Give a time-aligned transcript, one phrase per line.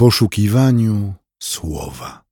[0.00, 2.22] poszukiwaniu słowa.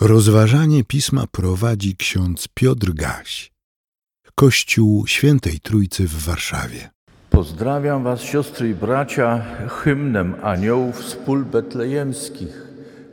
[0.00, 3.52] Rozważanie pisma prowadzi ksiądz Piotr Gaś,
[4.34, 6.90] Kościół Świętej Trójcy w Warszawie.
[7.30, 12.68] Pozdrawiam Was, siostry i bracia, hymnem aniołów z pól betlejemskich.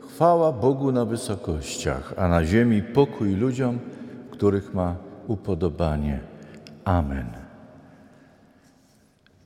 [0.08, 3.78] Chwała Bogu na wysokościach, a na ziemi pokój ludziom,
[4.30, 6.20] których ma upodobanie.
[6.84, 7.39] Amen.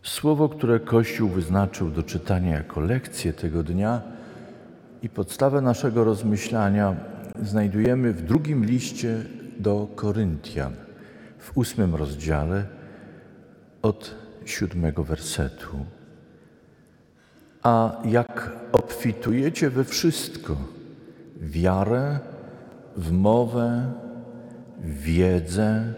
[0.05, 4.03] Słowo, które Kościół wyznaczył do czytania jako lekcję tego dnia
[5.03, 6.97] i podstawę naszego rozmyślania
[7.43, 9.17] znajdujemy w drugim liście
[9.59, 10.73] do Koryntian,
[11.39, 12.65] w ósmym rozdziale
[13.83, 15.87] od siódmego wersetu.
[17.63, 20.57] A jak obfitujecie we wszystko,
[21.41, 22.19] wiarę,
[22.97, 23.93] w mowę,
[24.85, 25.95] wiedzę,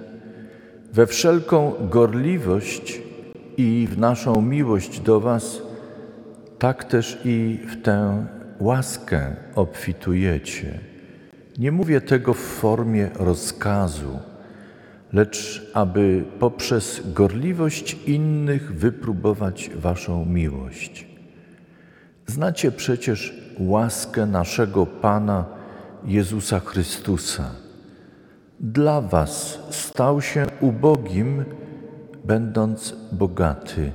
[0.92, 3.05] we wszelką gorliwość
[3.56, 5.62] i w naszą miłość do Was,
[6.58, 8.26] tak też i w tę
[8.60, 10.78] łaskę obfitujecie.
[11.58, 14.18] Nie mówię tego w formie rozkazu,
[15.12, 21.06] lecz aby poprzez gorliwość innych wypróbować Waszą miłość.
[22.26, 25.44] Znacie przecież łaskę naszego Pana
[26.04, 27.50] Jezusa Chrystusa.
[28.60, 31.44] Dla Was stał się ubogim,
[32.26, 33.92] będąc bogaty,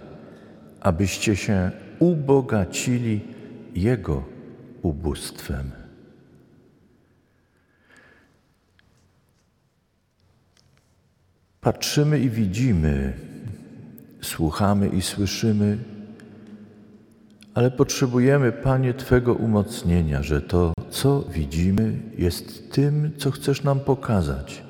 [0.81, 3.21] abyście się ubogacili
[3.75, 4.23] Jego
[4.81, 5.71] ubóstwem.
[11.61, 13.13] Patrzymy i widzimy,
[14.21, 15.77] słuchamy i słyszymy,
[17.53, 24.63] ale potrzebujemy, Panie, Twego umocnienia, że to, co widzimy, jest tym, co chcesz nam pokazać.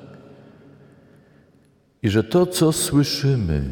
[2.02, 3.62] I że to, co słyszymy,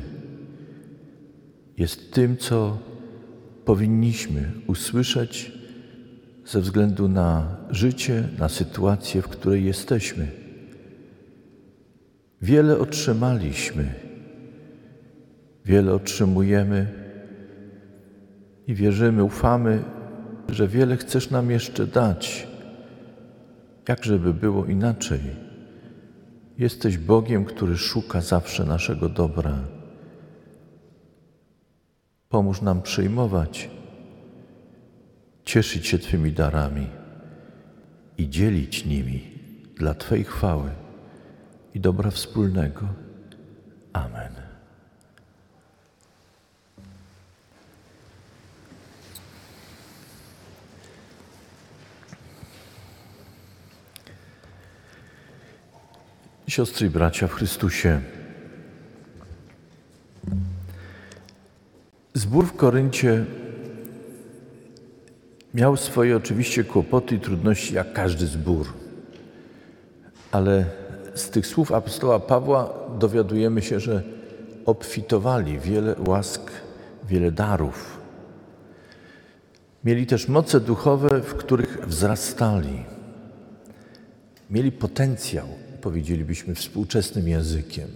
[1.76, 2.78] jest tym, co
[3.64, 5.52] powinniśmy usłyszeć
[6.46, 10.26] ze względu na życie, na sytuację, w której jesteśmy.
[12.42, 13.94] Wiele otrzymaliśmy,
[15.64, 16.86] wiele otrzymujemy
[18.66, 19.82] i wierzymy, ufamy,
[20.48, 22.48] że wiele chcesz nam jeszcze dać.
[23.88, 25.20] Jak żeby było inaczej?
[26.60, 29.58] Jesteś Bogiem, który szuka zawsze naszego dobra.
[32.28, 33.70] Pomóż nam przyjmować,
[35.44, 36.86] cieszyć się Twymi darami
[38.18, 39.20] i dzielić nimi
[39.76, 40.70] dla Twojej chwały
[41.74, 42.86] i dobra wspólnego.
[43.92, 44.49] Amen.
[56.50, 58.00] Siostry i bracia w Chrystusie,
[62.14, 63.24] zbór w Koryncie
[65.54, 68.66] miał swoje oczywiście kłopoty i trudności, jak każdy zbór,
[70.32, 70.64] ale
[71.14, 74.02] z tych słów apostoła Pawła dowiadujemy się, że
[74.66, 76.50] obfitowali wiele łask,
[77.08, 77.98] wiele darów.
[79.84, 82.84] Mieli też moce duchowe, w których wzrastali.
[84.50, 85.48] Mieli potencjał,
[85.80, 87.88] powiedzielibyśmy współczesnym językiem,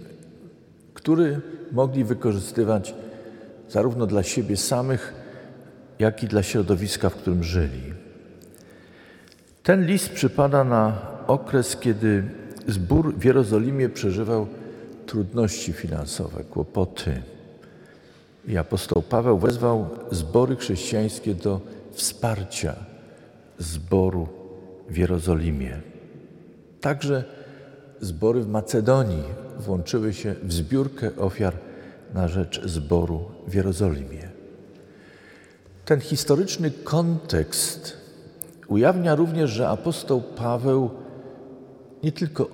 [0.93, 1.41] który
[1.71, 2.95] mogli wykorzystywać
[3.69, 5.13] zarówno dla siebie samych,
[5.99, 7.93] jak i dla środowiska, w którym żyli.
[9.63, 12.23] Ten list przypada na okres, kiedy
[12.67, 14.47] zbór w Jerozolimie przeżywał
[15.05, 17.21] trudności finansowe, kłopoty.
[18.47, 22.75] I apostoł Paweł wezwał zbory chrześcijańskie do wsparcia
[23.57, 24.27] zboru
[24.89, 25.81] w Jerozolimie.
[26.81, 27.23] Także
[28.05, 29.23] zbory w Macedonii
[29.59, 31.53] włączyły się w zbiórkę ofiar
[32.13, 34.29] na rzecz zboru w Jerozolimie.
[35.85, 37.97] Ten historyczny kontekst
[38.67, 40.89] ujawnia również, że apostoł Paweł
[42.03, 42.49] nie tylko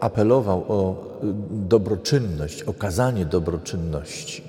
[0.00, 1.04] apelował o
[1.50, 4.42] dobroczynność, okazanie dobroczynności.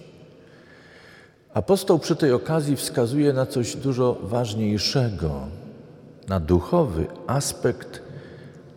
[1.53, 5.31] Apostoł przy tej okazji wskazuje na coś dużo ważniejszego,
[6.27, 8.04] na duchowy aspekt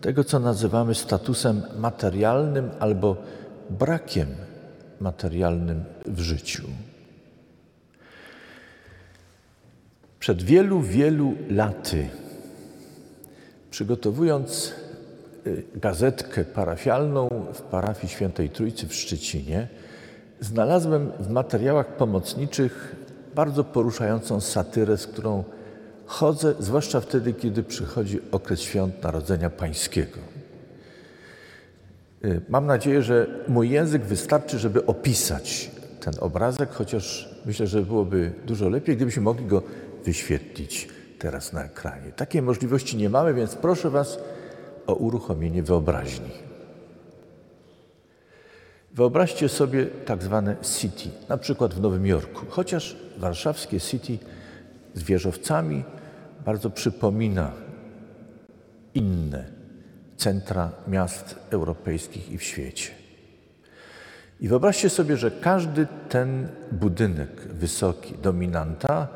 [0.01, 3.17] tego, co nazywamy statusem materialnym albo
[3.71, 4.29] brakiem
[5.01, 6.65] materialnym w życiu.
[10.21, 12.09] Przed wielu, wielu laty,
[13.71, 14.73] przygotowując
[15.47, 19.69] y, gazetkę parafialną w parafii Świętej Trójcy w Szczecinie,
[20.41, 22.97] znalazłem w materiałach pomocniczych
[23.35, 25.45] bardzo poruszającą satyrę, z którą
[26.09, 30.19] chodzę, zwłaszcza wtedy, kiedy przychodzi okres świąt Narodzenia Pańskiego.
[32.25, 35.71] Y, mam nadzieję, że mój język wystarczy, żeby opisać
[36.01, 39.63] ten obrazek, chociaż myślę, że byłoby dużo lepiej, gdybyśmy mogli go
[40.05, 40.89] wyświetlić
[41.19, 42.13] teraz na ekranie.
[42.13, 44.19] Takiej możliwości nie mamy, więc proszę Was
[44.87, 46.31] o uruchomienie wyobraźni.
[48.95, 54.19] Wyobraźcie sobie tak zwane city, na przykład w Nowym Jorku, chociaż warszawskie city
[54.95, 55.85] z wieżowcami
[56.49, 57.53] bardzo przypomina
[58.95, 59.45] inne
[60.17, 62.91] centra miast europejskich i w świecie.
[64.41, 69.09] I wyobraźcie sobie, że każdy ten budynek wysoki, dominanta,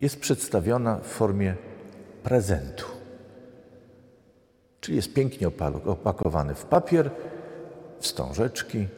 [0.00, 1.54] jest przedstawiona w formie
[2.22, 2.84] prezentu.
[4.80, 5.48] Czyli jest pięknie
[5.84, 7.10] opakowany w papier,
[8.00, 8.88] wstążeczki,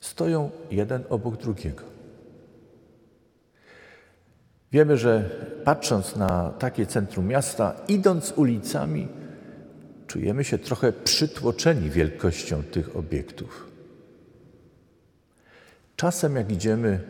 [0.00, 1.91] stoją jeden obok drugiego.
[4.72, 5.30] Wiemy, że
[5.64, 9.08] patrząc na takie centrum miasta, idąc ulicami,
[10.06, 13.66] czujemy się trochę przytłoczeni wielkością tych obiektów.
[15.96, 17.00] Czasem, jak idziemy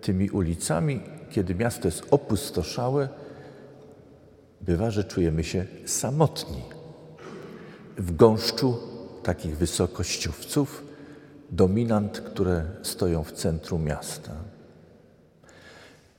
[0.00, 1.00] tymi ulicami,
[1.30, 3.08] kiedy miasto jest opustoszałe,
[4.60, 6.62] bywa, że czujemy się samotni
[7.96, 8.76] w gąszczu
[9.22, 10.84] takich wysokościówców,
[11.50, 14.32] dominant, które stoją w centrum miasta.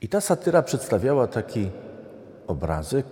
[0.00, 1.70] I ta satyra przedstawiała taki
[2.46, 3.06] obrazek,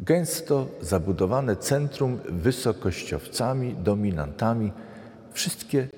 [0.00, 4.72] gęsto zabudowane centrum wysokościowcami, dominantami.
[5.32, 5.88] Wszystkie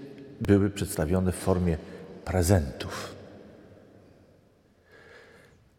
[0.41, 1.77] były przedstawione w formie
[2.25, 3.15] prezentów.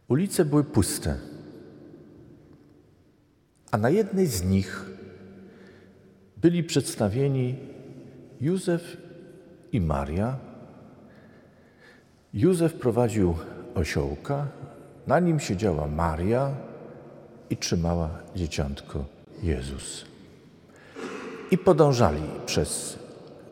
[0.08, 1.16] Ulice były puste,
[3.70, 4.86] a na jednej z nich
[6.36, 7.56] byli przedstawieni
[8.40, 8.96] Józef
[9.72, 10.38] i Maria.
[12.34, 13.34] Józef prowadził
[13.74, 14.46] osiołka,
[15.06, 16.50] na nim siedziała Maria
[17.50, 19.04] i trzymała dzieciątko
[19.42, 20.04] Jezus.
[21.50, 22.98] I podążali przez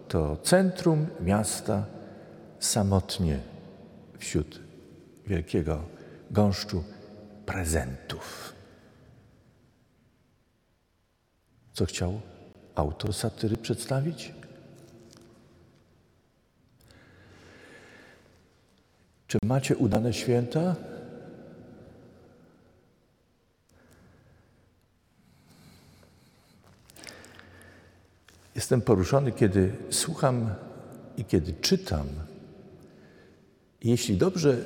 [0.08, 1.84] to centrum miasta
[2.58, 3.38] samotnie
[4.18, 4.60] wśród
[5.26, 5.82] wielkiego
[6.30, 6.84] gąszczu
[7.46, 8.52] prezentów.
[11.72, 12.20] Co chciał
[12.74, 14.32] autor satyry przedstawić?
[19.32, 20.76] Czy macie udane święta?
[28.54, 30.54] Jestem poruszony, kiedy słucham
[31.16, 32.06] i kiedy czytam.
[33.84, 34.56] Jeśli dobrze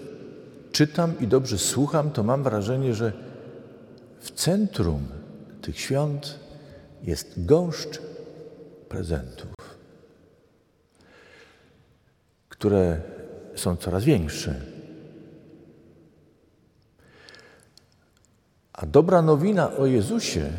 [0.72, 3.12] czytam i dobrze słucham, to mam wrażenie, że
[4.20, 5.08] w centrum
[5.62, 6.38] tych świąt
[7.02, 8.00] jest gąszcz
[8.88, 9.54] prezentów,
[12.48, 13.15] które
[13.56, 14.54] są coraz większe.
[18.72, 20.52] A dobra nowina o Jezusie,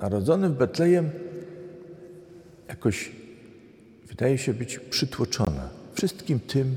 [0.00, 1.10] narodzonym w Betlejem,
[2.68, 3.12] jakoś
[4.06, 6.76] wydaje się być przytłoczona wszystkim tym,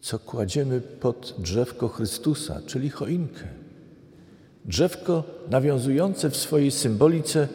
[0.00, 3.44] co kładziemy pod drzewko Chrystusa, czyli choinkę.
[4.64, 7.48] Drzewko nawiązujące w swojej symbolice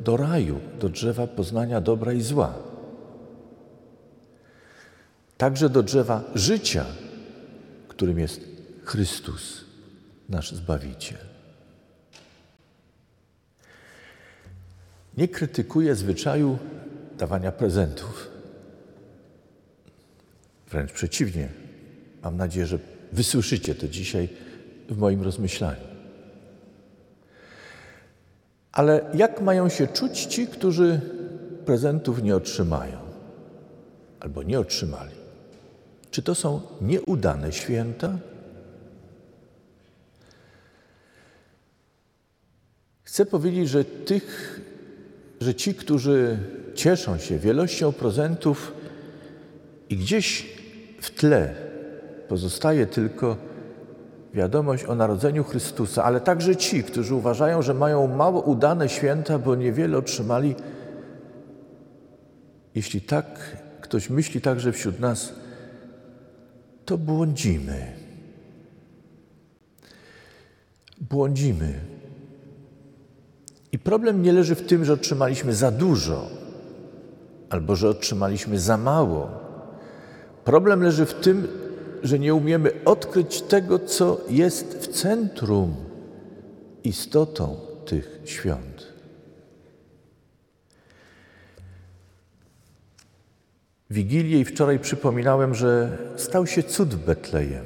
[0.00, 2.71] do raju, do drzewa poznania dobra i zła.
[5.42, 6.84] Także do drzewa życia,
[7.88, 8.40] którym jest
[8.84, 9.64] Chrystus,
[10.28, 11.18] nasz Zbawiciel.
[15.16, 16.58] Nie krytykuję zwyczaju
[17.18, 18.30] dawania prezentów.
[20.70, 21.48] Wręcz przeciwnie,
[22.22, 22.78] Mam nadzieję, że
[23.12, 24.28] wysłyszycie to dzisiaj
[24.88, 25.86] w moim rozmyślaniu.
[28.72, 31.00] Ale jak mają się czuć ci, którzy
[31.66, 32.98] prezentów nie otrzymają
[34.20, 35.21] albo nie otrzymali?
[36.12, 38.18] Czy to są nieudane święta?
[43.02, 44.60] Chcę powiedzieć, że tych,
[45.40, 46.38] że ci, którzy
[46.74, 48.72] cieszą się wielością prezentów
[49.90, 50.46] i gdzieś
[51.00, 51.54] w tle
[52.28, 53.36] Pozostaje tylko
[54.34, 59.54] wiadomość o narodzeniu Chrystusa, ale także ci, którzy uważają, że mają mało udane święta, bo
[59.54, 60.54] niewiele otrzymali.
[62.74, 65.41] Jeśli tak ktoś myśli także wśród nas,
[66.92, 67.86] to błądzimy.
[71.00, 71.74] Błądzimy.
[73.72, 76.26] I problem nie leży w tym, że otrzymaliśmy za dużo
[77.50, 79.30] albo że otrzymaliśmy za mało.
[80.44, 81.48] Problem leży w tym,
[82.02, 85.74] że nie umiemy odkryć tego, co jest w centrum,
[86.84, 87.56] istotą
[87.86, 88.86] tych świąt.
[93.92, 97.64] Wigilię i wczoraj przypominałem, że stał się cud w Betlejem.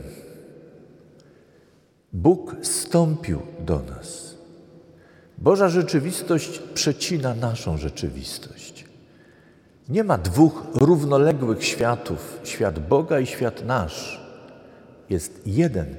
[2.12, 4.34] Bóg stąpił do nas.
[5.38, 8.84] Boża rzeczywistość przecina naszą rzeczywistość.
[9.88, 14.20] Nie ma dwóch równoległych światów, świat Boga i świat nasz.
[15.10, 15.96] Jest jeden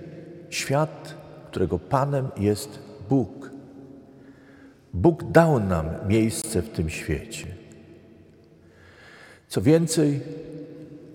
[0.50, 1.16] świat,
[1.52, 2.80] którego Panem jest
[3.10, 3.52] Bóg.
[4.94, 7.57] Bóg dał nam miejsce w tym świecie.
[9.48, 10.22] Co więcej,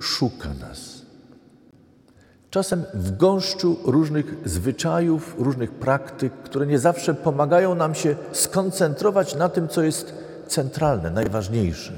[0.00, 1.02] szuka nas.
[2.50, 9.48] Czasem w gąszczu różnych zwyczajów, różnych praktyk, które nie zawsze pomagają nam się skoncentrować na
[9.48, 10.14] tym, co jest
[10.46, 11.92] centralne, najważniejsze,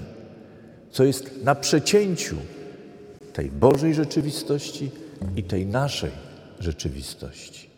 [0.91, 2.37] co jest na przecięciu
[3.33, 4.91] tej Bożej rzeczywistości
[5.37, 6.11] i tej naszej
[6.61, 7.71] rzeczywistości.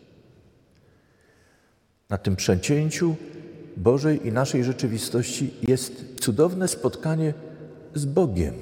[2.09, 3.15] Na tym przecięciu
[3.77, 7.33] Bożej i naszej rzeczywistości jest cudowne spotkanie
[7.97, 8.53] z Bogiem.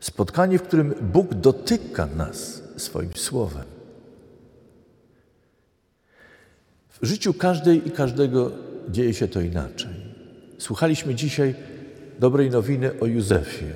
[0.00, 3.64] Spotkanie, w którym Bóg dotyka nas swoim słowem.
[7.02, 8.50] W życiu każdej i każdego
[8.88, 9.90] dzieje się to inaczej.
[10.58, 11.54] Słuchaliśmy dzisiaj
[12.18, 13.72] dobrej nowiny o Józefie.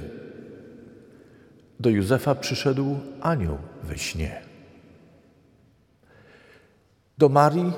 [1.81, 4.43] Do Józefa przyszedł anioł we śnie.
[7.19, 7.73] Do Marii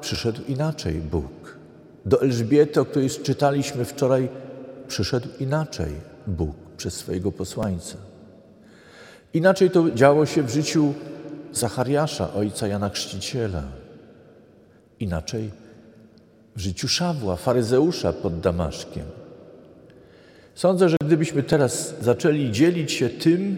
[0.00, 1.58] przyszedł inaczej Bóg.
[2.04, 4.28] Do Elżbiety, o której czytaliśmy wczoraj,
[4.88, 5.92] przyszedł inaczej
[6.26, 7.96] Bóg przez swojego posłańca.
[9.34, 10.94] Inaczej to działo się w życiu
[11.52, 13.62] Zachariasza, ojca Jana Chrzciciela.
[15.00, 15.50] Inaczej
[16.56, 19.04] w życiu Szawła, faryzeusza pod Damaszkiem.
[20.54, 23.56] Sądzę, że gdybyśmy teraz zaczęli dzielić się tym,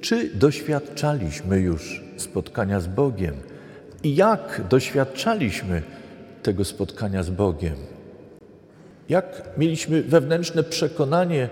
[0.00, 3.34] czy doświadczaliśmy już spotkania z Bogiem
[4.02, 5.82] i jak doświadczaliśmy
[6.42, 7.76] tego spotkania z Bogiem,
[9.12, 11.48] jak mieliśmy wewnętrzne przekonanie,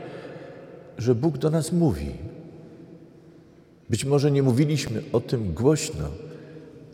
[0.98, 2.10] że Bóg do nas mówi.
[3.90, 6.08] Być może nie mówiliśmy o tym głośno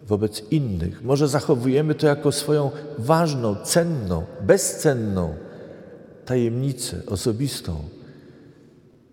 [0.06, 5.34] wobec innych, może zachowujemy to jako swoją ważną, cenną, bezcenną
[6.24, 7.82] tajemnicę osobistą,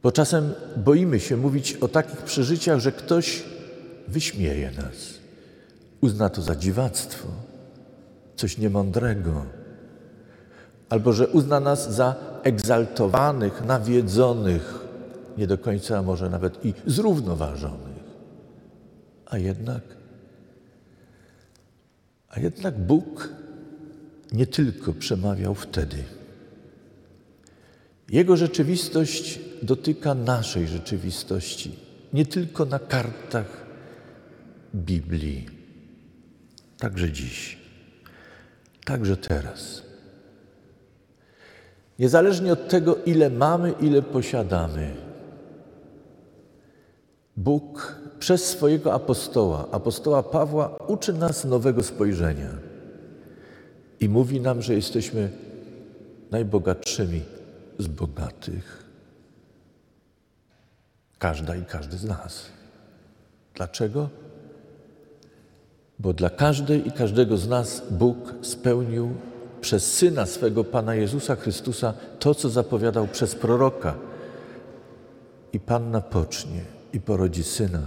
[0.03, 3.43] bo czasem boimy się mówić o takich przeżyciach, że ktoś
[4.07, 5.13] wyśmieje nas,
[6.01, 7.27] uzna to za dziwactwo,
[8.35, 9.62] coś niemądrego,
[10.93, 14.79] albo że uzna nas za egzaltowanych, nawiedzonych,
[15.37, 18.03] nie do końca może nawet i zrównoważonych.
[19.25, 19.81] A jednak,
[22.29, 23.29] a jednak Bóg
[24.31, 26.03] nie tylko przemawiał wtedy.
[28.09, 31.75] Jego rzeczywistość dotyka naszej rzeczywistości,
[32.13, 33.65] nie tylko na kartach
[34.75, 35.49] Biblii,
[36.77, 37.57] także dziś,
[38.85, 39.82] także teraz.
[41.99, 44.95] Niezależnie od tego, ile mamy, ile posiadamy,
[47.37, 52.49] Bóg przez swojego apostoła, apostoła Pawła, uczy nas nowego spojrzenia
[53.99, 55.29] i mówi nam, że jesteśmy
[56.31, 57.21] najbogatszymi
[57.79, 58.85] z bogatych.
[61.19, 62.45] Każda i każdy z nas.
[63.55, 64.09] Dlaczego?
[65.99, 69.15] Bo dla każdej i każdego z nas Bóg spełnił
[69.63, 73.95] przez Syna swego Pana Jezusa Chrystusa to, co zapowiadał przez proroka.
[75.53, 76.61] I Panna pocznie
[76.93, 77.81] i porodzi Syna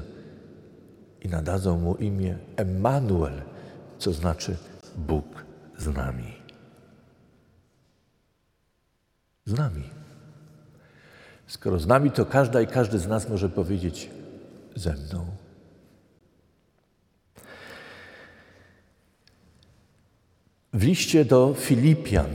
[1.22, 3.42] i nadadzą Mu imię Emmanuel,
[3.98, 4.56] co znaczy
[4.96, 5.44] Bóg
[5.78, 6.34] z nami.
[9.44, 9.90] Z nami.
[11.46, 14.10] Skoro z nami, to każda i każdy z nas może powiedzieć
[14.76, 15.26] ze mną.
[20.72, 22.26] W liście do Filipian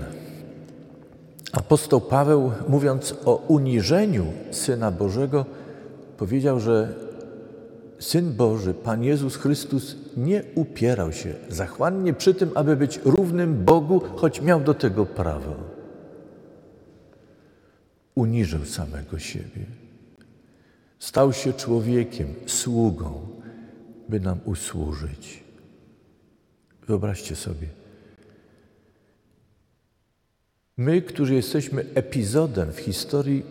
[1.52, 5.46] apostoł Paweł, mówiąc o uniżeniu Syna Bożego,
[6.18, 6.94] powiedział, że
[8.00, 14.02] Syn Boży, Pan Jezus Chrystus, nie upierał się zachłannie przy tym, aby być równym Bogu,
[14.16, 15.56] choć miał do tego prawo.
[18.16, 19.66] Uniżył samego siebie.
[21.00, 23.28] Stał się człowiekiem, sługą,
[24.10, 25.44] by nam usłużyć.
[26.88, 27.68] Wyobraźcie sobie,
[30.82, 33.46] My, którzy jesteśmy epizodem w historii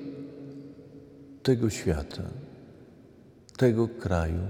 [1.43, 2.23] tego świata,
[3.57, 4.41] tego kraju,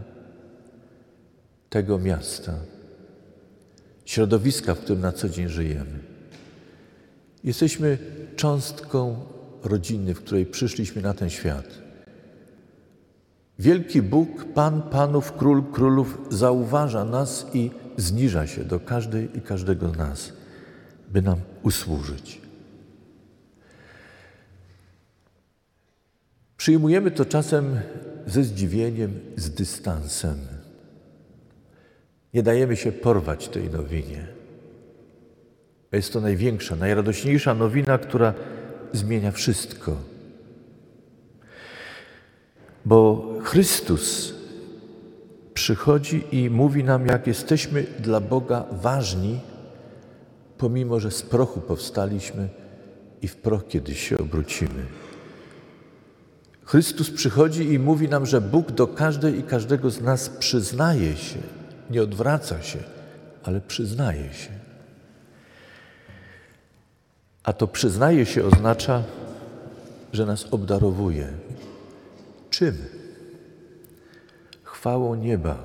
[1.71, 2.55] tego miasta,
[4.05, 5.99] środowiska, w którym na co dzień żyjemy.
[7.45, 7.99] Jesteśmy
[8.37, 9.17] cząstką
[9.63, 11.79] rodziny, w której przyszliśmy na ten świat.
[13.59, 19.89] Wielki Bóg, Pan Panów, Król Królów zauważa nas i zniża się do każdej i każdego
[19.89, 20.33] z nas,
[21.09, 22.50] by nam usłużyć.
[26.61, 27.81] Przyjmujemy to czasem
[28.27, 30.39] ze zdziwieniem, z dystansem.
[32.35, 34.27] Nie dajemy się porwać tej nowinie.
[35.93, 38.35] Jest to największa, najradośniejsza nowina, która
[38.93, 39.97] zmienia wszystko.
[42.85, 44.35] Bo Chrystus
[45.55, 49.41] przychodzi i mówi nam, jak jesteśmy dla Boga ważni,
[50.59, 52.49] pomimo że z prochu powstaliśmy
[53.23, 55.10] i w proch kiedyś się obrócimy.
[56.71, 61.39] Chrystus przychodzi i mówi nam, że Bóg do każdej i każdego z nas przyznaje się,
[61.91, 62.79] nie odwraca się,
[63.43, 64.51] ale przyznaje się.
[67.43, 69.03] A to przyznaje się oznacza,
[70.13, 71.33] że nas obdarowuje.
[72.51, 72.77] Czym?
[74.63, 75.59] Chwałą nieba,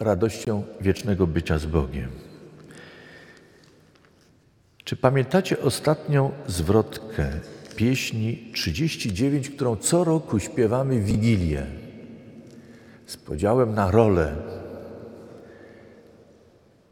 [0.00, 2.10] radością wiecznego bycia z Bogiem.
[4.84, 7.30] Czy pamiętacie ostatnią zwrotkę
[7.78, 11.66] pieśni 39, którą co roku śpiewamy w Wigilię
[13.06, 14.36] z podziałem na rolę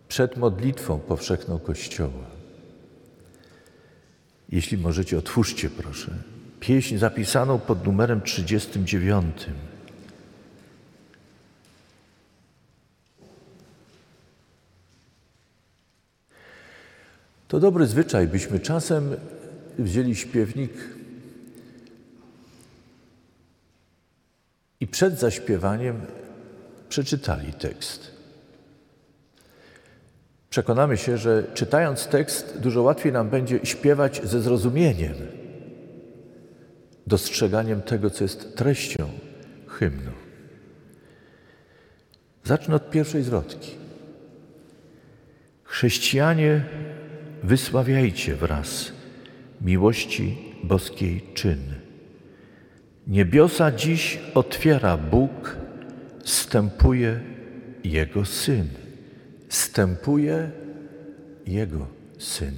[0.09, 2.25] przed modlitwą powszechną Kościoła?
[4.49, 6.11] Jeśli możecie, otwórzcie proszę
[6.61, 9.47] pieśń zapisaną pod numerem 39.
[17.49, 19.16] To dobry zwyczaj, byśmy czasem
[19.78, 20.73] wzięli śpiewnik
[24.80, 26.00] i przed zaśpiewaniem
[26.88, 28.11] przeczytali tekst.
[30.50, 35.14] Przekonamy się, że czytając tekst, dużo łatwiej nam będzie śpiewać ze zrozumieniem,
[37.06, 39.09] dostrzeganiem tego, co jest treścią
[39.66, 40.12] hymnu.
[42.45, 43.71] Zacznę od pierwszej zwrotki.
[45.64, 46.64] Chrześcijanie,
[47.42, 48.96] wysławiajcie wraz
[49.66, 51.58] miłości boskiej czyn.
[53.06, 55.56] Niebiosa dziś otwiera Bóg,
[56.25, 57.20] stępuje
[57.85, 58.68] Jego Syn.
[59.49, 60.50] Stępuje
[61.46, 61.87] Jego
[62.18, 62.54] Syn.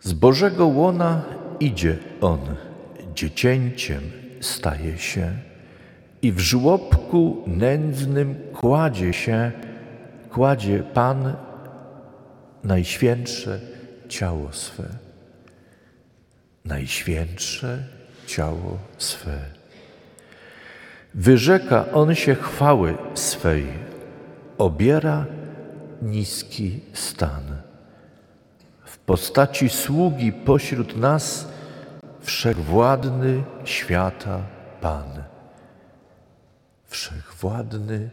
[0.00, 1.22] Z Bożego łona
[1.60, 2.40] idzie On,
[3.14, 4.02] dziecięciem
[4.40, 5.32] staje się
[6.22, 9.52] i w żłobku nędznym kładzie się,
[10.30, 11.34] kładzie Pan
[12.64, 13.60] najświętsze
[14.08, 15.07] ciało swe.
[16.68, 17.78] Najświętsze
[18.26, 19.38] ciało swe.
[21.14, 23.66] Wyrzeka on się chwały swej,
[24.58, 25.26] obiera
[26.02, 27.42] niski stan.
[28.84, 31.48] W postaci sługi pośród nas
[32.20, 34.40] wszechwładny świata
[34.80, 35.22] Pan.
[36.86, 38.10] Wszechwładny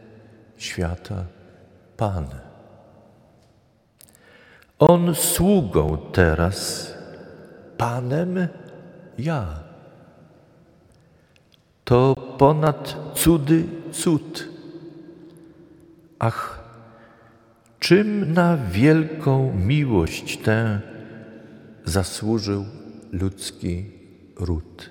[0.56, 1.24] świata
[1.96, 2.26] Pan.
[4.78, 6.95] On sługą teraz,
[7.78, 8.48] Panem
[9.18, 9.64] ja.
[11.84, 14.48] To ponad cudy cud.
[16.18, 16.60] Ach,
[17.78, 20.80] czym na wielką miłość tę
[21.84, 22.64] zasłużył
[23.12, 23.84] ludzki
[24.36, 24.90] ród?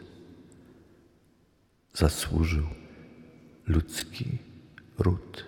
[1.93, 2.65] Zasłużył
[3.67, 4.37] ludzki
[4.99, 5.45] ród.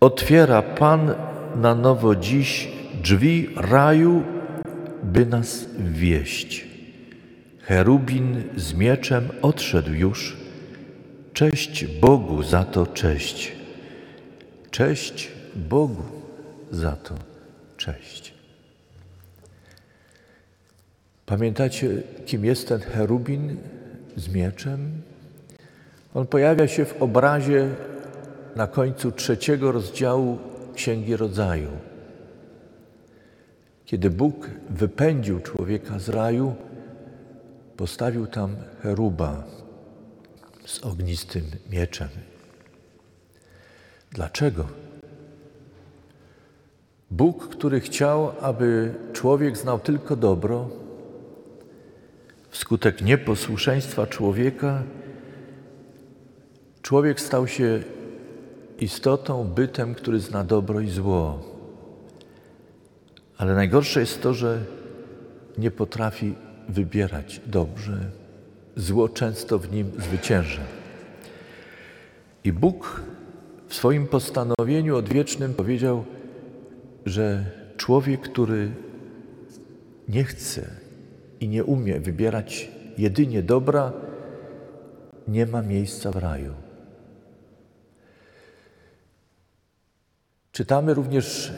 [0.00, 1.14] Otwiera Pan
[1.56, 2.68] na nowo dziś
[3.02, 4.24] drzwi raju,
[5.02, 6.66] by nas wieść.
[7.62, 10.36] Cherubin z mieczem odszedł już.
[11.32, 13.52] Cześć Bogu za to cześć.
[14.70, 16.02] Cześć Bogu
[16.70, 17.14] za to
[17.76, 18.34] cześć.
[21.26, 23.56] Pamiętacie, kim jest ten cherubin
[24.16, 25.02] z mieczem?
[26.14, 27.68] On pojawia się w obrazie
[28.56, 30.38] na końcu trzeciego rozdziału
[30.74, 31.70] Księgi Rodzaju.
[33.90, 36.54] Kiedy Bóg wypędził człowieka z raju,
[37.76, 39.44] postawił tam cheruba
[40.64, 42.08] z ognistym mieczem.
[44.12, 44.66] Dlaczego?
[47.10, 50.68] Bóg, który chciał, aby człowiek znał tylko dobro,
[52.50, 54.82] wskutek nieposłuszeństwa człowieka,
[56.82, 57.82] człowiek stał się
[58.78, 61.49] istotą, bytem, który zna dobro i zło.
[63.40, 64.64] Ale najgorsze jest to, że
[65.58, 66.34] nie potrafi
[66.68, 68.10] wybierać dobrze.
[68.76, 70.62] Zło często w nim zwycięża.
[72.44, 73.02] I Bóg
[73.68, 76.04] w swoim postanowieniu odwiecznym powiedział,
[77.06, 77.44] że
[77.76, 78.70] człowiek, który
[80.08, 80.70] nie chce
[81.40, 83.92] i nie umie wybierać jedynie dobra,
[85.28, 86.54] nie ma miejsca w raju.
[90.52, 91.52] Czytamy również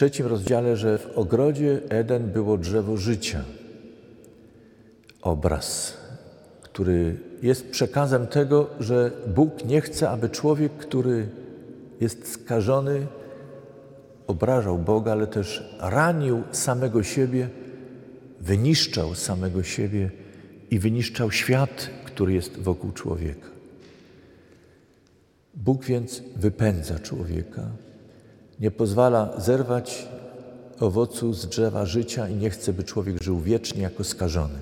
[0.00, 3.44] trzecim rozdziale, że w ogrodzie Eden było drzewo życia.
[5.22, 5.96] Obraz,
[6.62, 11.28] który jest przekazem tego, że Bóg nie chce, aby człowiek, który
[12.00, 13.06] jest skażony,
[14.26, 17.48] obrażał Boga, ale też ranił samego siebie,
[18.40, 20.10] wyniszczał samego siebie
[20.70, 23.48] i wyniszczał świat, który jest wokół człowieka.
[25.54, 27.62] Bóg więc wypędza człowieka,
[28.60, 30.08] nie pozwala zerwać
[30.80, 34.58] owocu z drzewa życia i nie chce, by człowiek żył wiecznie jako skażony.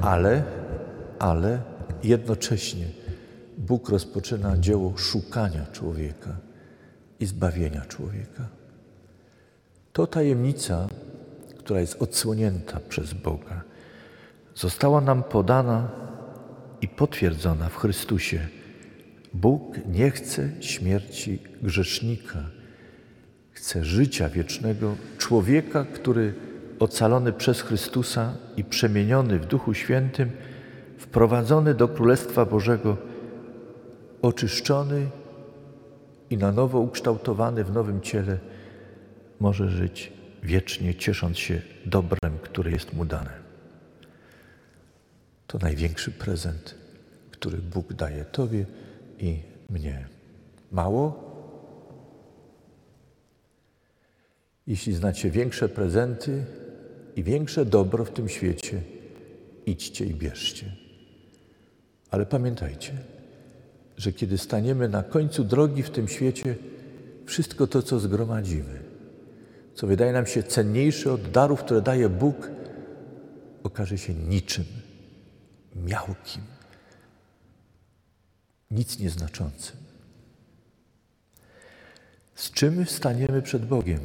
[0.00, 0.44] Ale,
[1.18, 1.60] ale
[2.04, 2.86] jednocześnie
[3.58, 6.36] Bóg rozpoczyna dzieło szukania człowieka
[7.20, 8.48] i zbawienia człowieka.
[9.92, 10.86] To tajemnica,
[11.58, 13.62] która jest odsłonięta przez Boga,
[14.54, 15.88] została nam podana
[16.80, 18.48] i potwierdzona w Chrystusie.
[19.40, 22.50] Bóg nie chce śmierci grzesznika,
[23.52, 26.34] chce życia wiecznego człowieka, który
[26.78, 30.30] ocalony przez Chrystusa i przemieniony w Duchu Świętym,
[30.98, 32.96] wprowadzony do Królestwa Bożego,
[34.22, 35.06] oczyszczony
[36.30, 38.38] i na nowo ukształtowany w nowym ciele,
[39.40, 43.32] może żyć wiecznie, ciesząc się dobrem, które jest mu dane.
[45.46, 46.74] To największy prezent,
[47.30, 48.66] który Bóg daje Tobie
[49.18, 50.06] i mnie.
[50.72, 51.26] Mało?
[54.66, 56.44] Jeśli znacie większe prezenty
[57.16, 58.82] i większe dobro w tym świecie,
[59.66, 60.66] idźcie i bierzcie.
[62.10, 62.92] Ale pamiętajcie,
[63.96, 66.56] że kiedy staniemy na końcu drogi w tym świecie,
[67.26, 68.80] wszystko to, co zgromadzimy,
[69.74, 72.50] co wydaje nam się cenniejsze od darów, które daje Bóg,
[73.62, 74.64] okaże się niczym,
[75.76, 76.42] miałkim,
[78.70, 79.76] nic nieznaczącym.
[82.34, 84.00] Z czym staniemy przed Bogiem?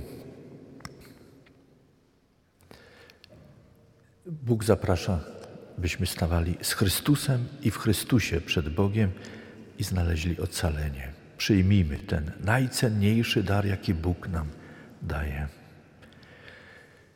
[4.26, 5.20] Bóg zaprasza,
[5.78, 9.12] byśmy stawali z Chrystusem i w Chrystusie przed Bogiem
[9.80, 11.14] i znaleźli ocalenie.
[11.38, 14.48] Przyjmijmy ten najcenniejszy dar, jaki Bóg nam
[15.02, 15.61] daje.